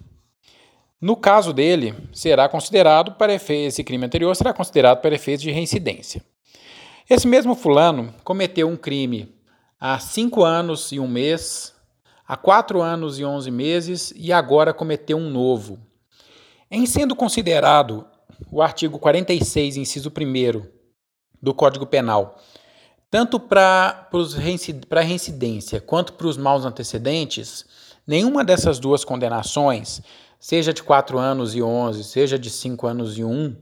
No 0.98 1.14
caso 1.14 1.52
dele, 1.52 1.94
será 2.14 2.48
considerado 2.48 3.12
para 3.12 3.34
efeitos, 3.34 3.74
esse 3.74 3.84
crime 3.84 4.06
anterior 4.06 4.34
será 4.34 4.54
considerado 4.54 5.02
para 5.02 5.14
efeitos 5.14 5.42
de 5.42 5.50
reincidência. 5.50 6.24
Esse 7.10 7.28
mesmo 7.28 7.54
fulano 7.54 8.14
cometeu 8.24 8.70
um 8.70 8.76
crime 8.76 9.34
há 9.78 9.98
cinco 9.98 10.42
anos 10.42 10.92
e 10.92 10.98
um 10.98 11.06
mês, 11.06 11.74
há 12.26 12.38
quatro 12.38 12.80
anos 12.80 13.18
e 13.18 13.24
onze 13.26 13.50
meses 13.50 14.14
e 14.16 14.32
agora 14.32 14.72
cometeu 14.72 15.18
um 15.18 15.28
novo. 15.28 15.78
Em 16.70 16.86
sendo 16.86 17.14
considerado 17.14 18.06
o 18.50 18.62
artigo 18.62 18.98
46, 18.98 19.76
inciso 19.76 20.08
1 20.10 20.62
do 21.42 21.52
Código 21.52 21.84
Penal, 21.84 22.40
tanto 23.12 23.38
para 23.38 24.08
a 24.10 25.00
reincidência 25.02 25.82
quanto 25.82 26.14
para 26.14 26.26
os 26.26 26.38
maus 26.38 26.64
antecedentes, 26.64 27.66
nenhuma 28.06 28.42
dessas 28.42 28.78
duas 28.78 29.04
condenações, 29.04 30.00
seja 30.40 30.72
de 30.72 30.82
4 30.82 31.18
anos 31.18 31.54
e 31.54 31.62
11, 31.62 32.04
seja 32.04 32.38
de 32.38 32.48
5 32.48 32.86
anos 32.86 33.18
e 33.18 33.22
1, 33.22 33.54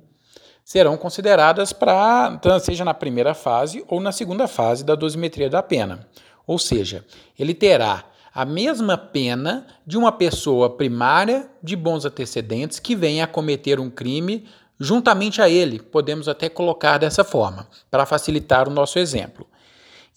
serão 0.64 0.96
consideradas 0.96 1.72
para, 1.72 2.38
seja 2.60 2.84
na 2.84 2.94
primeira 2.94 3.34
fase 3.34 3.84
ou 3.88 3.98
na 3.98 4.12
segunda 4.12 4.46
fase 4.46 4.84
da 4.84 4.94
dosimetria 4.94 5.50
da 5.50 5.64
pena. 5.64 6.06
Ou 6.46 6.56
seja, 6.56 7.04
ele 7.36 7.52
terá 7.52 8.04
a 8.32 8.44
mesma 8.44 8.96
pena 8.96 9.66
de 9.84 9.98
uma 9.98 10.12
pessoa 10.12 10.70
primária 10.70 11.50
de 11.60 11.74
bons 11.74 12.04
antecedentes 12.04 12.78
que 12.78 12.94
venha 12.94 13.24
a 13.24 13.26
cometer 13.26 13.80
um 13.80 13.90
crime 13.90 14.46
juntamente 14.80 15.42
a 15.42 15.48
ele. 15.48 15.78
Podemos 15.78 16.26
até 16.26 16.48
colocar 16.48 16.96
dessa 16.96 17.22
forma, 17.22 17.68
para 17.90 18.06
facilitar 18.06 18.66
o 18.66 18.72
nosso 18.72 18.98
exemplo. 18.98 19.46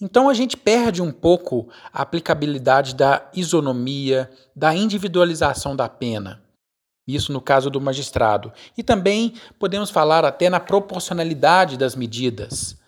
Então 0.02 0.30
a 0.30 0.34
gente 0.34 0.56
perde 0.56 1.02
um 1.02 1.12
pouco 1.12 1.68
a 1.92 2.02
aplicabilidade 2.02 2.96
da 2.96 3.30
isonomia, 3.34 4.30
da 4.56 4.74
individualização 4.74 5.76
da 5.76 5.90
pena. 5.90 6.42
Isso 7.06 7.34
no 7.34 7.42
caso 7.42 7.70
do 7.70 7.82
magistrado. 7.82 8.52
E 8.78 8.82
também 8.82 9.34
podemos 9.60 9.90
falar 9.90 10.24
até 10.24 10.50
na 10.50 10.60
proporcionalidade 10.60 11.78
das 11.78 11.96
medidas. 11.96 12.82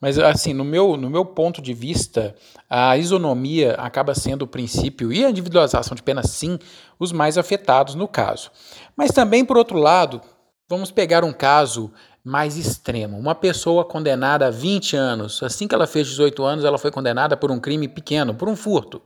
Mas, 0.00 0.16
assim, 0.16 0.54
no 0.54 0.64
meu, 0.64 0.96
no 0.96 1.10
meu 1.10 1.24
ponto 1.24 1.60
de 1.60 1.74
vista, 1.74 2.36
a 2.70 2.96
isonomia 2.96 3.72
acaba 3.74 4.14
sendo 4.14 4.42
o 4.42 4.46
princípio 4.46 5.12
e 5.12 5.24
a 5.24 5.30
individualização 5.30 5.96
de 5.96 6.04
pena, 6.04 6.22
sim, 6.22 6.56
os 7.00 7.10
mais 7.10 7.36
afetados 7.36 7.96
no 7.96 8.06
caso. 8.06 8.52
Mas 8.96 9.10
também, 9.10 9.44
por 9.44 9.56
outro 9.56 9.76
lado, 9.76 10.20
Vamos 10.68 10.90
pegar 10.90 11.24
um 11.24 11.32
caso 11.32 11.90
mais 12.22 12.58
extremo. 12.58 13.16
Uma 13.16 13.34
pessoa 13.34 13.86
condenada 13.86 14.48
a 14.48 14.50
20 14.50 14.96
anos, 14.96 15.42
assim 15.42 15.66
que 15.66 15.74
ela 15.74 15.86
fez 15.86 16.06
18 16.08 16.44
anos, 16.44 16.64
ela 16.64 16.76
foi 16.76 16.90
condenada 16.90 17.38
por 17.38 17.50
um 17.50 17.58
crime 17.58 17.88
pequeno, 17.88 18.34
por 18.34 18.50
um 18.50 18.54
furto. 18.54 19.00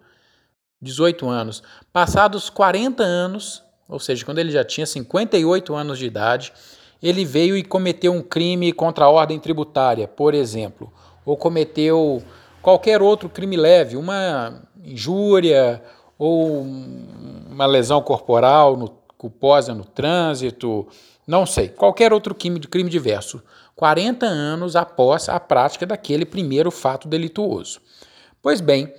18 0.81 1.28
anos. 1.28 1.62
Passados 1.92 2.50
40 2.50 3.04
anos, 3.04 3.62
ou 3.88 4.00
seja, 4.00 4.25
quando 4.25 4.40
ele 4.40 4.50
já 4.50 4.64
tinha 4.64 4.85
58 4.85 5.73
anos 5.73 6.00
de 6.00 6.07
idade, 6.07 6.52
ele 7.00 7.25
veio 7.25 7.57
e 7.57 7.62
cometeu 7.62 8.12
um 8.12 8.23
crime 8.23 8.73
contra 8.73 9.04
a 9.04 9.09
ordem 9.09 9.38
tributária, 9.38 10.09
por 10.09 10.35
exemplo, 10.35 10.92
ou 11.25 11.37
cometeu 11.37 12.21
qualquer 12.61 13.00
outro 13.00 13.28
crime 13.28 13.57
leve, 13.57 13.97
uma 13.97 14.62
injúria 14.85 15.81
ou 16.19 16.61
uma 16.61 17.66
lesão 17.66 18.02
corporal 18.02 18.76
no, 18.76 18.88
culposa 19.16 19.73
no 19.73 19.85
trânsito, 19.85 20.88
não 21.26 21.46
sei, 21.46 21.68
qualquer 21.68 22.12
outro 22.12 22.34
crime, 22.34 22.60
crime 22.60 22.90
diverso, 22.90 23.42
40 23.76 24.26
anos 24.26 24.76
após 24.76 25.28
a 25.28 25.38
prática 25.38 25.86
daquele 25.86 26.24
primeiro 26.24 26.70
fato 26.70 27.08
delituoso. 27.08 27.80
Pois 28.40 28.60
bem, 28.60 28.92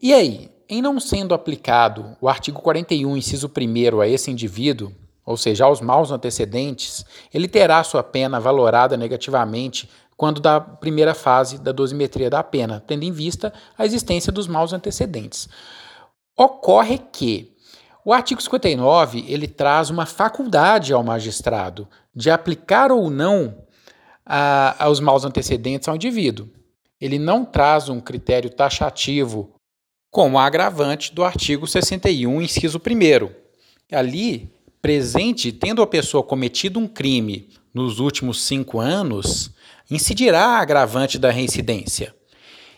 e 0.00 0.12
aí, 0.12 0.50
em 0.68 0.82
não 0.82 0.98
sendo 0.98 1.34
aplicado 1.34 2.16
o 2.20 2.28
artigo 2.28 2.60
41, 2.60 3.16
inciso 3.16 3.48
1 3.48 4.00
a 4.00 4.08
esse 4.08 4.30
indivíduo, 4.30 4.92
ou 5.24 5.36
seja, 5.36 5.64
aos 5.64 5.80
maus 5.80 6.10
antecedentes, 6.10 7.04
ele 7.32 7.48
terá 7.48 7.82
sua 7.82 8.02
pena 8.02 8.38
valorada 8.38 8.96
negativamente 8.96 9.88
quando 10.16 10.40
da 10.40 10.60
primeira 10.60 11.14
fase 11.14 11.58
da 11.58 11.72
dosimetria 11.72 12.28
da 12.28 12.42
pena, 12.42 12.82
tendo 12.86 13.04
em 13.04 13.12
vista 13.12 13.52
a 13.76 13.84
existência 13.86 14.30
dos 14.30 14.46
maus 14.46 14.72
antecedentes. 14.72 15.48
Ocorre 16.36 16.98
que 16.98 17.53
o 18.04 18.12
artigo 18.12 18.42
59 18.42 19.24
ele 19.26 19.48
traz 19.48 19.88
uma 19.88 20.04
faculdade 20.04 20.92
ao 20.92 21.02
magistrado 21.02 21.88
de 22.14 22.30
aplicar 22.30 22.92
ou 22.92 23.08
não 23.08 23.64
a, 24.26 24.84
aos 24.84 25.00
maus 25.00 25.24
antecedentes 25.24 25.88
ao 25.88 25.96
indivíduo. 25.96 26.48
Ele 27.00 27.18
não 27.18 27.44
traz 27.44 27.88
um 27.88 28.00
critério 28.00 28.50
taxativo 28.50 29.54
como 30.10 30.38
agravante 30.38 31.14
do 31.14 31.24
artigo 31.24 31.66
61, 31.66 32.40
inciso 32.40 32.78
1. 32.78 33.30
Ali, 33.96 34.52
presente, 34.80 35.50
tendo 35.50 35.82
a 35.82 35.86
pessoa 35.86 36.22
cometido 36.22 36.78
um 36.78 36.86
crime 36.86 37.48
nos 37.72 37.98
últimos 37.98 38.42
cinco 38.44 38.78
anos, 38.78 39.50
incidirá 39.90 40.58
agravante 40.58 41.18
da 41.18 41.30
reincidência. 41.30 42.14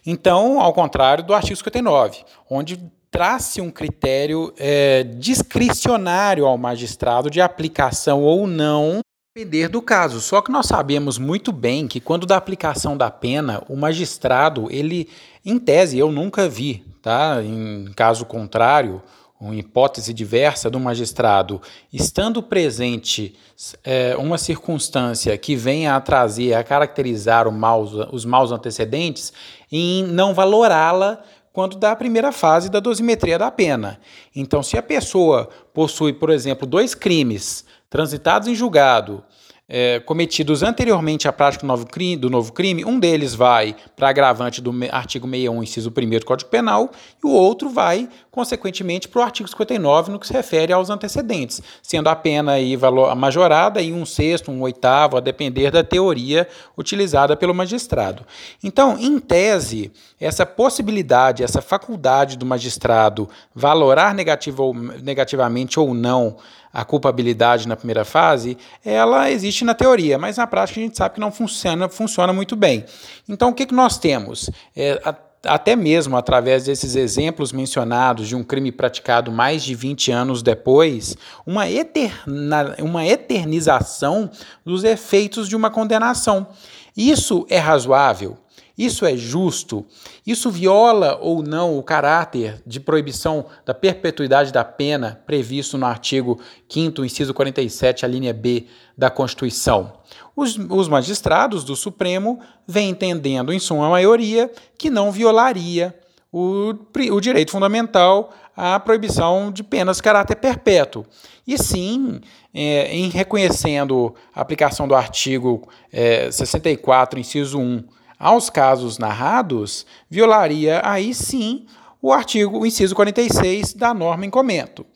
Então, 0.06 0.60
ao 0.60 0.72
contrário 0.72 1.24
do 1.24 1.34
artigo 1.34 1.56
59, 1.56 2.24
onde 2.48 2.80
traz-se 3.16 3.62
um 3.62 3.70
critério 3.70 4.52
é, 4.58 5.02
discricionário 5.02 6.44
ao 6.44 6.58
magistrado 6.58 7.30
de 7.30 7.40
aplicação 7.40 8.22
ou 8.22 8.46
não 8.46 9.00
depender 9.34 9.68
do 9.68 9.80
caso. 9.80 10.20
Só 10.20 10.42
que 10.42 10.52
nós 10.52 10.66
sabemos 10.66 11.16
muito 11.16 11.50
bem 11.50 11.88
que 11.88 11.98
quando 11.98 12.26
da 12.26 12.36
aplicação 12.36 12.94
da 12.94 13.10
pena, 13.10 13.62
o 13.70 13.74
magistrado, 13.74 14.70
ele, 14.70 15.08
em 15.42 15.58
tese, 15.58 15.98
eu 15.98 16.12
nunca 16.12 16.46
vi, 16.46 16.84
tá? 17.00 17.42
Em 17.42 17.90
caso 17.96 18.26
contrário, 18.26 19.02
uma 19.40 19.54
hipótese 19.54 20.12
diversa 20.12 20.68
do 20.68 20.78
magistrado, 20.78 21.62
estando 21.90 22.42
presente 22.42 23.34
é, 23.82 24.14
uma 24.18 24.36
circunstância 24.36 25.36
que 25.38 25.56
venha 25.56 25.96
a 25.96 26.00
trazer, 26.02 26.52
a 26.52 26.62
caracterizar 26.62 27.50
maus, 27.50 27.94
os 28.12 28.26
maus 28.26 28.52
antecedentes, 28.52 29.32
em 29.72 30.04
não 30.04 30.34
valorá-la 30.34 31.22
quanto 31.56 31.78
da 31.78 31.96
primeira 31.96 32.32
fase 32.32 32.68
da 32.68 32.80
dosimetria 32.80 33.38
da 33.38 33.50
pena. 33.50 33.98
Então, 34.34 34.62
se 34.62 34.76
a 34.76 34.82
pessoa 34.82 35.48
possui, 35.72 36.12
por 36.12 36.28
exemplo, 36.28 36.66
dois 36.66 36.94
crimes 36.94 37.64
transitados 37.88 38.46
em 38.46 38.54
julgado, 38.54 39.24
é, 39.68 39.98
cometidos 40.00 40.62
anteriormente 40.62 41.26
à 41.26 41.32
prática 41.32 41.62
do 41.62 41.66
novo 41.66 41.86
crime, 41.86 42.16
do 42.16 42.30
novo 42.30 42.52
crime 42.52 42.84
um 42.84 43.00
deles 43.00 43.34
vai 43.34 43.74
para 43.96 44.08
agravante 44.08 44.60
do 44.60 44.70
artigo 44.92 45.26
61, 45.26 45.62
inciso 45.62 45.90
1 45.90 46.18
do 46.20 46.24
Código 46.24 46.50
Penal, 46.50 46.90
e 47.22 47.26
o 47.26 47.30
outro 47.30 47.68
vai, 47.68 48.08
consequentemente, 48.30 49.08
para 49.08 49.20
o 49.20 49.24
artigo 49.24 49.48
59, 49.48 50.12
no 50.12 50.20
que 50.20 50.26
se 50.26 50.32
refere 50.32 50.72
aos 50.72 50.88
antecedentes, 50.88 51.60
sendo 51.82 52.08
a 52.08 52.14
pena 52.14 52.52
aí 52.52 52.76
majorada 53.16 53.82
e 53.82 53.92
um 53.92 54.06
sexto, 54.06 54.52
um 54.52 54.62
oitavo, 54.62 55.16
a 55.16 55.20
depender 55.20 55.70
da 55.70 55.82
teoria 55.82 56.46
utilizada 56.78 57.36
pelo 57.36 57.54
magistrado. 57.54 58.24
Então, 58.62 58.96
em 58.98 59.18
tese, 59.18 59.90
essa 60.20 60.46
possibilidade, 60.46 61.42
essa 61.42 61.60
faculdade 61.60 62.38
do 62.38 62.46
magistrado 62.46 63.28
valorar 63.54 64.14
negativo, 64.14 64.72
negativamente 65.02 65.80
ou 65.80 65.92
não 65.92 66.36
a 66.76 66.84
culpabilidade 66.84 67.66
na 67.66 67.74
primeira 67.74 68.04
fase, 68.04 68.58
ela 68.84 69.30
existe 69.30 69.64
na 69.64 69.72
teoria, 69.72 70.18
mas 70.18 70.36
na 70.36 70.46
prática 70.46 70.78
a 70.78 70.82
gente 70.82 70.94
sabe 70.94 71.14
que 71.14 71.20
não 71.20 71.32
funciona, 71.32 71.88
funciona 71.88 72.34
muito 72.34 72.54
bem. 72.54 72.84
Então, 73.26 73.48
o 73.48 73.54
que, 73.54 73.64
que 73.64 73.74
nós 73.74 73.96
temos? 73.96 74.50
É, 74.76 75.00
a, 75.02 75.14
até 75.46 75.74
mesmo 75.74 76.18
através 76.18 76.64
desses 76.64 76.94
exemplos 76.94 77.50
mencionados 77.50 78.28
de 78.28 78.36
um 78.36 78.44
crime 78.44 78.70
praticado 78.70 79.32
mais 79.32 79.64
de 79.64 79.74
20 79.74 80.12
anos 80.12 80.42
depois, 80.42 81.16
uma, 81.46 81.66
eterna, 81.66 82.76
uma 82.80 83.06
eternização 83.06 84.30
dos 84.62 84.84
efeitos 84.84 85.48
de 85.48 85.56
uma 85.56 85.70
condenação. 85.70 86.46
Isso 86.94 87.46
é 87.48 87.56
razoável? 87.58 88.36
Isso 88.76 89.06
é 89.06 89.16
justo? 89.16 89.86
Isso 90.26 90.50
viola 90.50 91.18
ou 91.22 91.42
não 91.42 91.78
o 91.78 91.82
caráter 91.82 92.62
de 92.66 92.78
proibição 92.78 93.46
da 93.64 93.72
perpetuidade 93.72 94.52
da 94.52 94.64
pena 94.64 95.20
previsto 95.26 95.78
no 95.78 95.86
artigo 95.86 96.38
5, 96.68 97.04
inciso 97.04 97.32
47, 97.32 98.04
a 98.04 98.08
linha 98.08 98.34
B 98.34 98.66
da 98.96 99.08
Constituição? 99.08 99.94
Os, 100.34 100.58
os 100.58 100.88
magistrados 100.88 101.64
do 101.64 101.74
Supremo 101.74 102.38
vêm 102.68 102.90
entendendo, 102.90 103.50
em 103.50 103.58
sua 103.58 103.88
maioria, 103.88 104.50
que 104.76 104.90
não 104.90 105.10
violaria 105.10 105.98
o, 106.30 106.74
o 107.12 107.20
direito 107.20 107.52
fundamental 107.52 108.30
à 108.54 108.78
proibição 108.78 109.50
de 109.50 109.62
penas 109.62 109.96
de 109.96 110.02
caráter 110.02 110.36
perpétuo. 110.36 111.06
E 111.46 111.56
sim, 111.56 112.20
é, 112.52 112.94
em 112.94 113.08
reconhecendo 113.08 114.14
a 114.34 114.42
aplicação 114.42 114.86
do 114.86 114.94
artigo 114.94 115.66
é, 115.90 116.30
64, 116.30 117.18
inciso 117.18 117.58
1 117.58 117.84
aos 118.18 118.50
casos 118.50 118.98
narrados, 118.98 119.86
violaria 120.08 120.80
aí 120.84 121.14
sim 121.14 121.66
o 122.00 122.12
artigo, 122.12 122.58
o 122.58 122.66
inciso 122.66 122.94
46 122.94 123.74
da 123.74 123.92
norma 123.92 124.24
em 124.24 124.30
comento. 124.30 124.86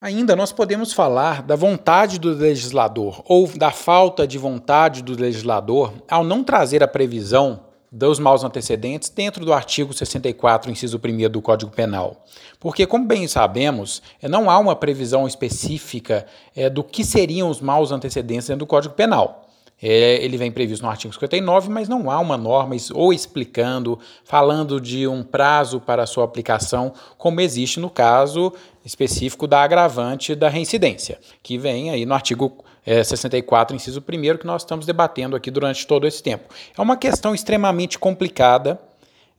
Ainda 0.00 0.34
nós 0.34 0.50
podemos 0.50 0.92
falar 0.92 1.42
da 1.42 1.54
vontade 1.54 2.18
do 2.18 2.30
legislador 2.30 3.22
ou 3.24 3.46
da 3.46 3.70
falta 3.70 4.26
de 4.26 4.36
vontade 4.36 5.00
do 5.00 5.14
legislador 5.14 5.92
ao 6.10 6.24
não 6.24 6.42
trazer 6.42 6.82
a 6.82 6.88
previsão 6.88 7.60
dos 7.92 8.18
maus 8.18 8.42
antecedentes 8.42 9.10
dentro 9.10 9.44
do 9.44 9.52
artigo 9.52 9.92
64, 9.92 10.70
inciso 10.70 10.98
1 10.98 11.30
do 11.30 11.42
Código 11.42 11.70
Penal. 11.70 12.24
Porque, 12.58 12.86
como 12.86 13.06
bem 13.06 13.28
sabemos, 13.28 14.02
não 14.22 14.48
há 14.48 14.58
uma 14.58 14.74
previsão 14.74 15.26
específica 15.26 16.26
é, 16.56 16.70
do 16.70 16.82
que 16.82 17.04
seriam 17.04 17.50
os 17.50 17.60
maus 17.60 17.92
antecedentes 17.92 18.48
dentro 18.48 18.60
do 18.60 18.66
Código 18.66 18.94
Penal. 18.94 19.41
É, 19.82 20.24
ele 20.24 20.36
vem 20.36 20.52
previsto 20.52 20.82
no 20.82 20.88
artigo 20.88 21.12
59, 21.12 21.68
mas 21.68 21.88
não 21.88 22.10
há 22.10 22.20
uma 22.20 22.36
norma 22.36 22.76
ou 22.94 23.12
explicando, 23.12 23.98
falando 24.24 24.80
de 24.80 25.08
um 25.08 25.24
prazo 25.24 25.80
para 25.80 26.06
sua 26.06 26.24
aplicação, 26.24 26.92
como 27.18 27.40
existe 27.40 27.80
no 27.80 27.90
caso 27.90 28.52
específico 28.84 29.46
da 29.46 29.62
agravante 29.62 30.34
da 30.34 30.48
reincidência, 30.48 31.18
que 31.42 31.58
vem 31.58 31.90
aí 31.90 32.06
no 32.06 32.14
artigo 32.14 32.64
é, 32.86 33.02
64, 33.02 33.74
inciso 33.74 34.00
1, 34.00 34.38
que 34.38 34.46
nós 34.46 34.62
estamos 34.62 34.86
debatendo 34.86 35.34
aqui 35.34 35.50
durante 35.50 35.86
todo 35.86 36.06
esse 36.06 36.22
tempo. 36.22 36.52
É 36.76 36.80
uma 36.80 36.96
questão 36.96 37.34
extremamente 37.34 37.98
complicada 37.98 38.78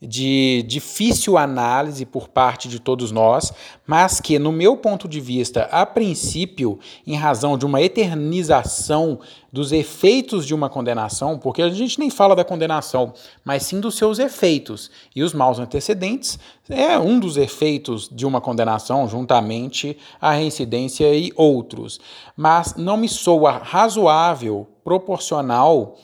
de 0.06 0.64
difícil 0.68 1.38
análise 1.38 2.06
por 2.06 2.28
parte 2.28 2.68
de 2.68 2.80
todos 2.80 3.12
nós, 3.12 3.54
mas 3.88 4.20
que, 4.20 4.38
no 4.38 4.52
meu 4.52 4.76
ponto 4.76 5.08
de 5.08 5.22
vista, 5.22 5.64
a 5.72 5.86
princípio, 5.86 6.78
em 7.08 7.16
razão 7.16 7.58
de 7.58 7.66
uma 7.66 7.82
eternização 7.82 9.20
dos 9.52 9.72
efeitos 9.72 10.46
de 10.46 10.54
uma 10.54 10.70
condenação, 10.70 11.38
porque 11.38 11.62
a 11.62 11.70
gente 11.70 12.00
nem 12.00 12.10
fala 12.10 12.36
da 12.36 12.44
condenação, 12.44 13.14
mas 13.46 13.64
sim 13.64 13.80
dos 13.80 13.96
seus 13.96 14.20
efeitos. 14.20 14.90
E 15.16 15.24
os 15.24 15.34
maus 15.34 15.60
antecedentes 15.60 16.40
é 16.70 16.98
um 16.98 17.20
dos 17.20 17.38
efeitos 17.38 18.10
de 18.12 18.26
uma 18.26 18.42
condenação, 18.42 19.08
juntamente 19.08 19.98
à 20.20 20.32
reincidência 20.32 21.14
e 21.14 21.32
outros. 21.36 22.00
Mas 22.36 22.76
não 22.76 22.98
me 22.98 23.08
soa 23.08 23.52
razoável, 23.52 24.68
proporcional 24.84 25.98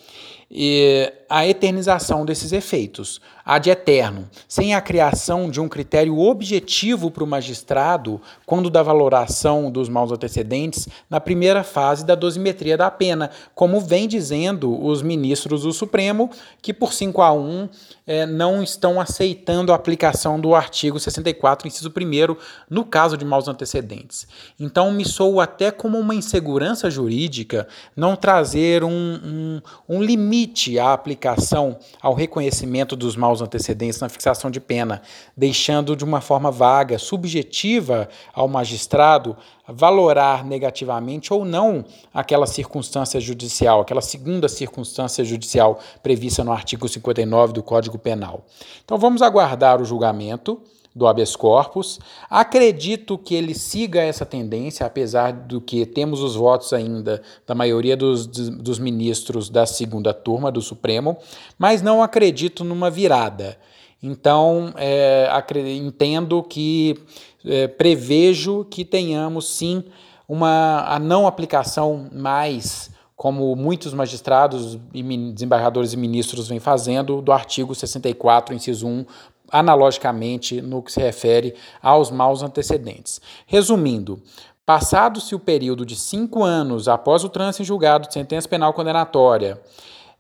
e 0.52 1.12
a 1.30 1.46
eternização 1.48 2.26
desses 2.26 2.52
efeitos, 2.52 3.22
a 3.50 3.58
de 3.58 3.72
eterno, 3.72 4.30
sem 4.48 4.76
a 4.76 4.82
criação 4.82 5.50
de 5.50 5.60
um 5.60 5.68
critério 5.68 6.20
objetivo 6.20 7.10
para 7.10 7.24
o 7.24 7.28
magistrado 7.28 8.22
quando 8.46 8.70
da 8.70 8.84
valoração 8.84 9.72
dos 9.72 9.90
maus 9.90 10.12
antecedentes 10.12 10.88
na 11.10 11.20
primeira 11.20 11.64
fase 11.64 12.06
da 12.06 12.14
dosimetria 12.14 12.78
da 12.78 12.92
pena, 12.92 13.32
como 13.56 13.82
vem 13.82 14.08
dizendo 14.08 14.80
os 14.86 15.02
ministros 15.02 15.64
do 15.64 15.74
Supremo, 15.74 16.30
que 16.62 16.72
por 16.72 16.94
5 16.94 17.24
a 17.24 17.34
1 17.34 17.70
é, 18.06 18.26
não 18.28 18.62
estão 18.62 19.02
aceitando 19.02 19.72
a 19.72 19.76
aplicação 19.76 20.40
do 20.40 20.54
artigo 20.54 21.00
64, 21.00 21.68
inciso 21.68 21.90
1, 21.90 22.36
no 22.70 22.86
caso 22.86 23.18
de 23.18 23.26
maus 23.26 23.48
antecedentes. 23.48 24.28
Então, 24.60 24.92
me 24.92 25.06
sou 25.06 25.42
até 25.42 25.72
como 25.72 25.98
uma 25.98 26.14
insegurança 26.14 26.88
jurídica 26.92 27.68
não 27.96 28.16
trazer 28.16 28.84
um, 28.84 28.92
um, 28.92 29.62
um 29.88 30.04
limite 30.04 30.78
à 30.78 30.94
aplicação 30.94 31.80
ao 32.00 32.14
reconhecimento 32.14 32.96
dos 32.96 33.16
maus 33.16 33.39
antecedentes 33.42 34.00
na 34.00 34.10
fixação 34.10 34.50
de 34.50 34.60
pena, 34.60 35.02
deixando 35.36 35.96
de 35.96 36.04
uma 36.04 36.22
forma 36.22 36.52
vaga, 36.52 36.98
subjetiva 36.98 38.10
ao 38.34 38.48
magistrado 38.48 39.36
valorar 39.68 40.44
negativamente 40.44 41.34
ou 41.34 41.46
não 41.46 41.86
aquela 42.14 42.48
circunstância 42.48 43.20
judicial, 43.20 43.82
aquela 43.82 44.02
segunda 44.02 44.48
circunstância 44.48 45.24
judicial 45.24 45.80
prevista 46.02 46.44
no 46.44 46.52
artigo 46.52 46.88
59 46.88 47.54
do 47.54 47.62
Código 47.62 48.00
Penal. 48.00 48.46
Então 48.84 48.98
vamos 48.98 49.22
aguardar 49.22 49.82
o 49.82 49.86
julgamento 49.86 50.62
do 50.96 51.08
habeas 51.08 51.36
corpus. 51.36 52.00
Acredito 52.30 53.18
que 53.18 53.36
ele 53.36 53.54
siga 53.54 54.02
essa 54.02 54.26
tendência, 54.26 54.86
apesar 54.86 55.32
do 55.32 55.62
que 55.62 55.86
temos 55.86 56.22
os 56.22 56.36
votos 56.36 56.74
ainda 56.74 57.22
da 57.46 57.56
maioria 57.56 57.96
dos, 57.96 58.26
dos 58.28 58.80
ministros 58.80 59.50
da 59.50 59.66
segunda 59.66 60.14
turma 60.14 60.52
do 60.52 60.62
Supremo, 60.62 61.18
mas 61.58 61.82
não 61.82 62.02
acredito 62.02 62.64
numa 62.64 62.90
virada. 62.90 63.58
Então, 64.02 64.74
é, 64.78 65.30
entendo 65.78 66.42
que 66.42 66.98
é, 67.46 67.68
prevejo 67.68 68.66
que 68.70 68.86
tenhamos 68.86 69.50
sim 69.50 69.84
uma 70.28 70.86
a 70.88 71.00
não 71.00 71.28
aplicação 71.28 72.08
mais 72.14 72.92
como 73.20 73.54
muitos 73.54 73.94
magistrados 73.94 74.80
e 74.94 75.04
desembargadores 75.34 75.92
e 75.92 75.98
ministros 75.98 76.48
vêm 76.48 76.60
fazendo, 76.60 77.22
do 77.22 77.34
artigo 77.34 77.76
64, 77.76 78.56
inciso 78.56 78.88
1, 78.88 79.06
analogicamente 79.52 80.62
no 80.62 80.82
que 80.82 80.92
se 80.92 81.00
refere 81.00 81.56
aos 81.82 82.12
maus 82.12 82.44
antecedentes. 82.44 83.22
Resumindo, 83.46 84.22
passado-se 84.66 85.34
o 85.34 85.40
período 85.40 85.86
de 85.86 85.96
cinco 85.96 86.44
anos 86.44 86.88
após 86.88 87.24
o 87.24 87.30
trânsito 87.30 87.64
em 87.64 87.66
julgado 87.66 88.08
de 88.08 88.14
sentença 88.14 88.48
penal 88.48 88.74
condenatória, 88.74 89.62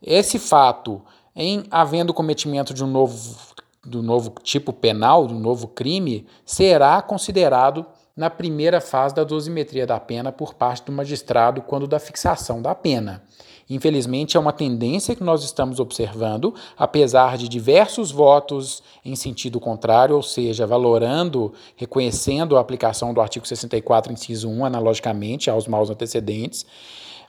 esse 0.01 0.39
fato, 0.39 1.01
em 1.35 1.65
havendo 1.69 2.13
cometimento 2.13 2.73
de 2.73 2.83
um 2.83 2.87
novo 2.87 3.37
do 3.85 4.03
novo 4.03 4.33
tipo 4.43 4.73
penal, 4.73 5.25
do 5.25 5.33
novo 5.33 5.67
crime, 5.67 6.27
será 6.45 7.01
considerado 7.01 7.85
na 8.15 8.29
primeira 8.29 8.81
fase 8.81 9.15
da 9.15 9.23
dosimetria 9.23 9.87
da 9.87 9.99
pena 9.99 10.31
por 10.31 10.53
parte 10.53 10.85
do 10.85 10.91
magistrado 10.91 11.61
quando 11.61 11.87
da 11.87 11.99
fixação 11.99 12.61
da 12.61 12.75
pena. 12.75 13.23
Infelizmente, 13.69 14.35
é 14.35 14.39
uma 14.39 14.51
tendência 14.51 15.15
que 15.15 15.23
nós 15.23 15.43
estamos 15.43 15.79
observando, 15.79 16.55
apesar 16.75 17.37
de 17.37 17.47
diversos 17.47 18.11
votos 18.11 18.81
em 19.05 19.15
sentido 19.15 19.59
contrário, 19.59 20.15
ou 20.15 20.23
seja, 20.23 20.65
valorando, 20.65 21.53
reconhecendo 21.75 22.57
a 22.57 22.61
aplicação 22.61 23.13
do 23.13 23.21
artigo 23.21 23.47
64, 23.47 24.11
inciso 24.11 24.49
1, 24.49 24.65
analogicamente 24.65 25.51
aos 25.51 25.67
maus 25.67 25.91
antecedentes. 25.91 26.65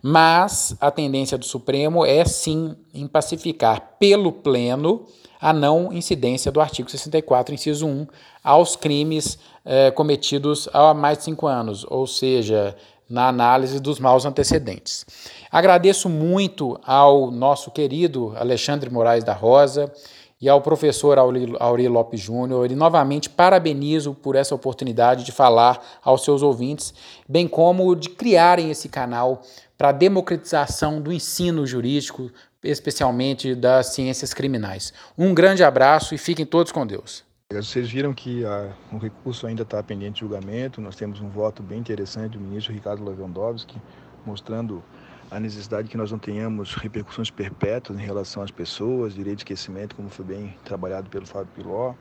Mas 0.03 0.75
a 0.81 0.91
tendência 0.91 1.37
do 1.37 1.45
Supremo 1.45 2.07
é 2.07 2.25
sim 2.25 2.75
em 2.95 3.07
pacificar 3.07 3.97
pelo 3.99 4.33
pleno 4.33 5.05
a 5.41 5.53
não 5.53 5.93
incidência 5.93 6.53
do 6.53 6.61
artigo 6.61 6.91
64, 6.91 7.55
inciso 7.55 7.87
1, 7.87 8.07
aos 8.45 8.77
crimes 8.77 9.39
eh, 9.65 9.91
cometidos 9.91 10.69
há 10.73 10.93
mais 10.93 11.19
de 11.19 11.25
cinco 11.25 11.47
anos, 11.47 11.87
ou 11.89 12.07
seja, 12.07 12.77
na 13.09 13.29
análise 13.29 13.81
dos 13.81 13.99
maus 13.99 14.25
antecedentes. 14.25 15.05
Agradeço 15.51 16.09
muito 16.09 16.79
ao 16.85 17.31
nosso 17.31 17.71
querido 17.71 18.33
Alexandre 18.37 18.89
Moraes 18.89 19.25
da 19.25 19.33
Rosa 19.33 19.93
e 20.41 20.49
ao 20.49 20.63
professor 20.63 21.19
Auri 21.19 21.89
Lopes 21.89 22.21
Júnior. 22.21 22.71
E 22.71 22.75
novamente 22.75 23.29
parabenizo 23.29 24.15
por 24.15 24.37
essa 24.37 24.55
oportunidade 24.55 25.25
de 25.25 25.33
falar 25.33 25.85
aos 26.03 26.25
seus 26.25 26.43
ouvintes, 26.43 26.95
bem 27.29 27.47
como 27.47 27.95
de 27.95 28.09
criarem 28.09 28.71
esse 28.71 28.89
canal 28.89 29.43
para 29.77 29.89
a 29.89 29.93
democratização 29.93 31.01
do 31.01 31.13
ensino 31.13 31.67
jurídico, 31.67 32.31
especialmente 32.63 33.55
das 33.55 33.95
ciências 33.95 34.35
criminais. 34.35 34.93
Um 35.17 35.35
grande 35.35 35.65
abraço 35.65 36.15
e 36.15 36.19
fiquem 36.19 36.45
todos 36.45 36.73
com 36.73 36.87
Deus. 36.87 37.25
Vocês 37.53 37.91
viram 37.91 38.15
que 38.15 38.45
a, 38.45 38.73
o 38.93 38.99
recurso 38.99 39.47
ainda 39.47 39.63
está 39.63 39.83
pendente 39.83 40.15
de 40.15 40.21
julgamento. 40.21 40.81
Nós 40.81 40.95
temos 40.95 41.21
um 41.21 41.29
voto 41.29 41.63
bem 41.63 41.81
interessante 41.81 42.39
do 42.39 42.41
ministro 42.41 42.73
Ricardo 42.73 43.05
Lewandowski, 43.05 43.77
mostrando 44.25 44.85
a 45.31 45.41
necessidade 45.41 45.89
que 45.89 45.97
nós 45.97 46.13
não 46.13 46.19
tenhamos 46.19 46.75
repercussões 46.75 47.31
perpétuas 47.31 47.99
em 47.99 48.03
relação 48.03 48.43
às 48.43 48.51
pessoas, 48.51 49.15
direito 49.15 49.39
de 49.39 49.43
esquecimento, 49.43 49.97
como 49.97 50.09
foi 50.09 50.25
bem 50.25 50.57
trabalhado 50.65 51.11
pelo 51.11 51.27
Fábio 51.27 51.53
Piló. 51.55 51.95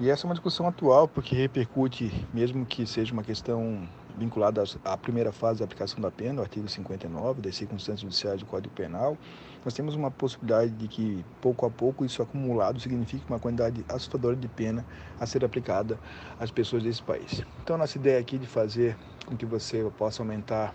E 0.00 0.10
essa 0.10 0.26
é 0.26 0.28
uma 0.28 0.34
discussão 0.34 0.66
atual, 0.66 1.06
porque 1.06 1.34
repercute, 1.34 2.10
mesmo 2.32 2.64
que 2.64 2.86
seja 2.86 3.12
uma 3.12 3.22
questão 3.22 3.86
vinculada 4.16 4.62
à 4.84 4.96
primeira 4.96 5.32
fase 5.32 5.60
da 5.60 5.64
aplicação 5.64 6.00
da 6.00 6.10
pena, 6.10 6.40
o 6.40 6.42
artigo 6.42 6.68
59 6.68 7.40
das 7.40 7.56
circunstâncias 7.56 8.00
judiciais 8.00 8.40
do 8.40 8.46
Código 8.46 8.74
Penal, 8.74 9.16
nós 9.64 9.74
temos 9.74 9.94
uma 9.94 10.10
possibilidade 10.10 10.70
de 10.72 10.88
que, 10.88 11.24
pouco 11.40 11.64
a 11.64 11.70
pouco, 11.70 12.04
isso 12.04 12.20
acumulado 12.20 12.80
signifique 12.80 13.24
uma 13.28 13.38
quantidade 13.38 13.84
assustadora 13.88 14.34
de 14.34 14.48
pena 14.48 14.84
a 15.20 15.26
ser 15.26 15.44
aplicada 15.44 15.98
às 16.38 16.50
pessoas 16.50 16.82
desse 16.82 17.02
país. 17.02 17.42
Então, 17.62 17.78
nossa 17.78 17.96
ideia 17.96 18.18
aqui 18.18 18.38
de 18.38 18.46
fazer 18.46 18.96
com 19.24 19.36
que 19.36 19.46
você 19.46 19.88
possa 19.96 20.22
aumentar 20.22 20.74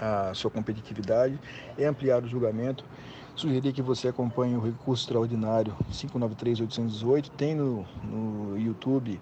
a 0.00 0.34
sua 0.34 0.50
competitividade 0.50 1.38
é 1.78 1.86
ampliar 1.86 2.22
o 2.22 2.28
julgamento. 2.28 2.84
Sugerir 3.36 3.72
que 3.72 3.82
você 3.82 4.08
acompanhe 4.08 4.56
o 4.56 4.60
recurso 4.60 5.04
extraordinário 5.04 5.74
593-818, 5.90 7.30
tem 7.30 7.54
no, 7.54 7.84
no 8.02 8.56
YouTube 8.56 9.20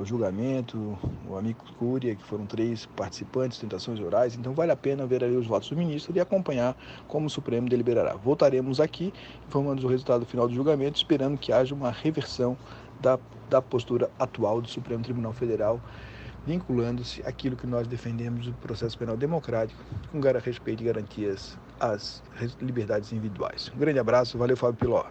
o 0.00 0.04
julgamento, 0.04 0.98
o 1.28 1.36
amigo 1.36 1.62
Cúria, 1.78 2.14
que 2.14 2.24
foram 2.24 2.46
três 2.46 2.86
participantes, 2.86 3.58
tentações 3.58 4.00
orais. 4.00 4.34
Então 4.34 4.54
vale 4.54 4.72
a 4.72 4.76
pena 4.76 5.06
ver 5.06 5.22
ali 5.22 5.36
os 5.36 5.46
votos 5.46 5.68
do 5.68 5.76
ministro 5.76 6.16
e 6.16 6.20
acompanhar 6.20 6.74
como 7.06 7.26
o 7.26 7.30
Supremo 7.30 7.68
deliberará. 7.68 8.14
Voltaremos 8.14 8.80
aqui 8.80 9.12
informando 9.46 9.86
o 9.86 9.90
resultado 9.90 10.24
final 10.24 10.48
do 10.48 10.54
julgamento, 10.54 10.96
esperando 10.96 11.36
que 11.36 11.52
haja 11.52 11.74
uma 11.74 11.90
reversão 11.90 12.56
da, 13.00 13.18
da 13.50 13.60
postura 13.60 14.10
atual 14.18 14.62
do 14.62 14.68
Supremo 14.68 15.02
Tribunal 15.02 15.34
Federal, 15.34 15.78
vinculando-se 16.46 17.22
àquilo 17.26 17.54
que 17.54 17.66
nós 17.66 17.86
defendemos 17.86 18.46
do 18.46 18.54
processo 18.54 18.96
penal 18.96 19.16
democrático, 19.16 19.78
com 20.10 20.20
respeito 20.20 20.82
e 20.82 20.86
garantias 20.86 21.58
às 21.78 22.22
liberdades 22.62 23.12
individuais. 23.12 23.70
Um 23.74 23.78
grande 23.78 23.98
abraço, 23.98 24.38
valeu 24.38 24.56
Fábio 24.56 24.76
Piló. 24.76 25.04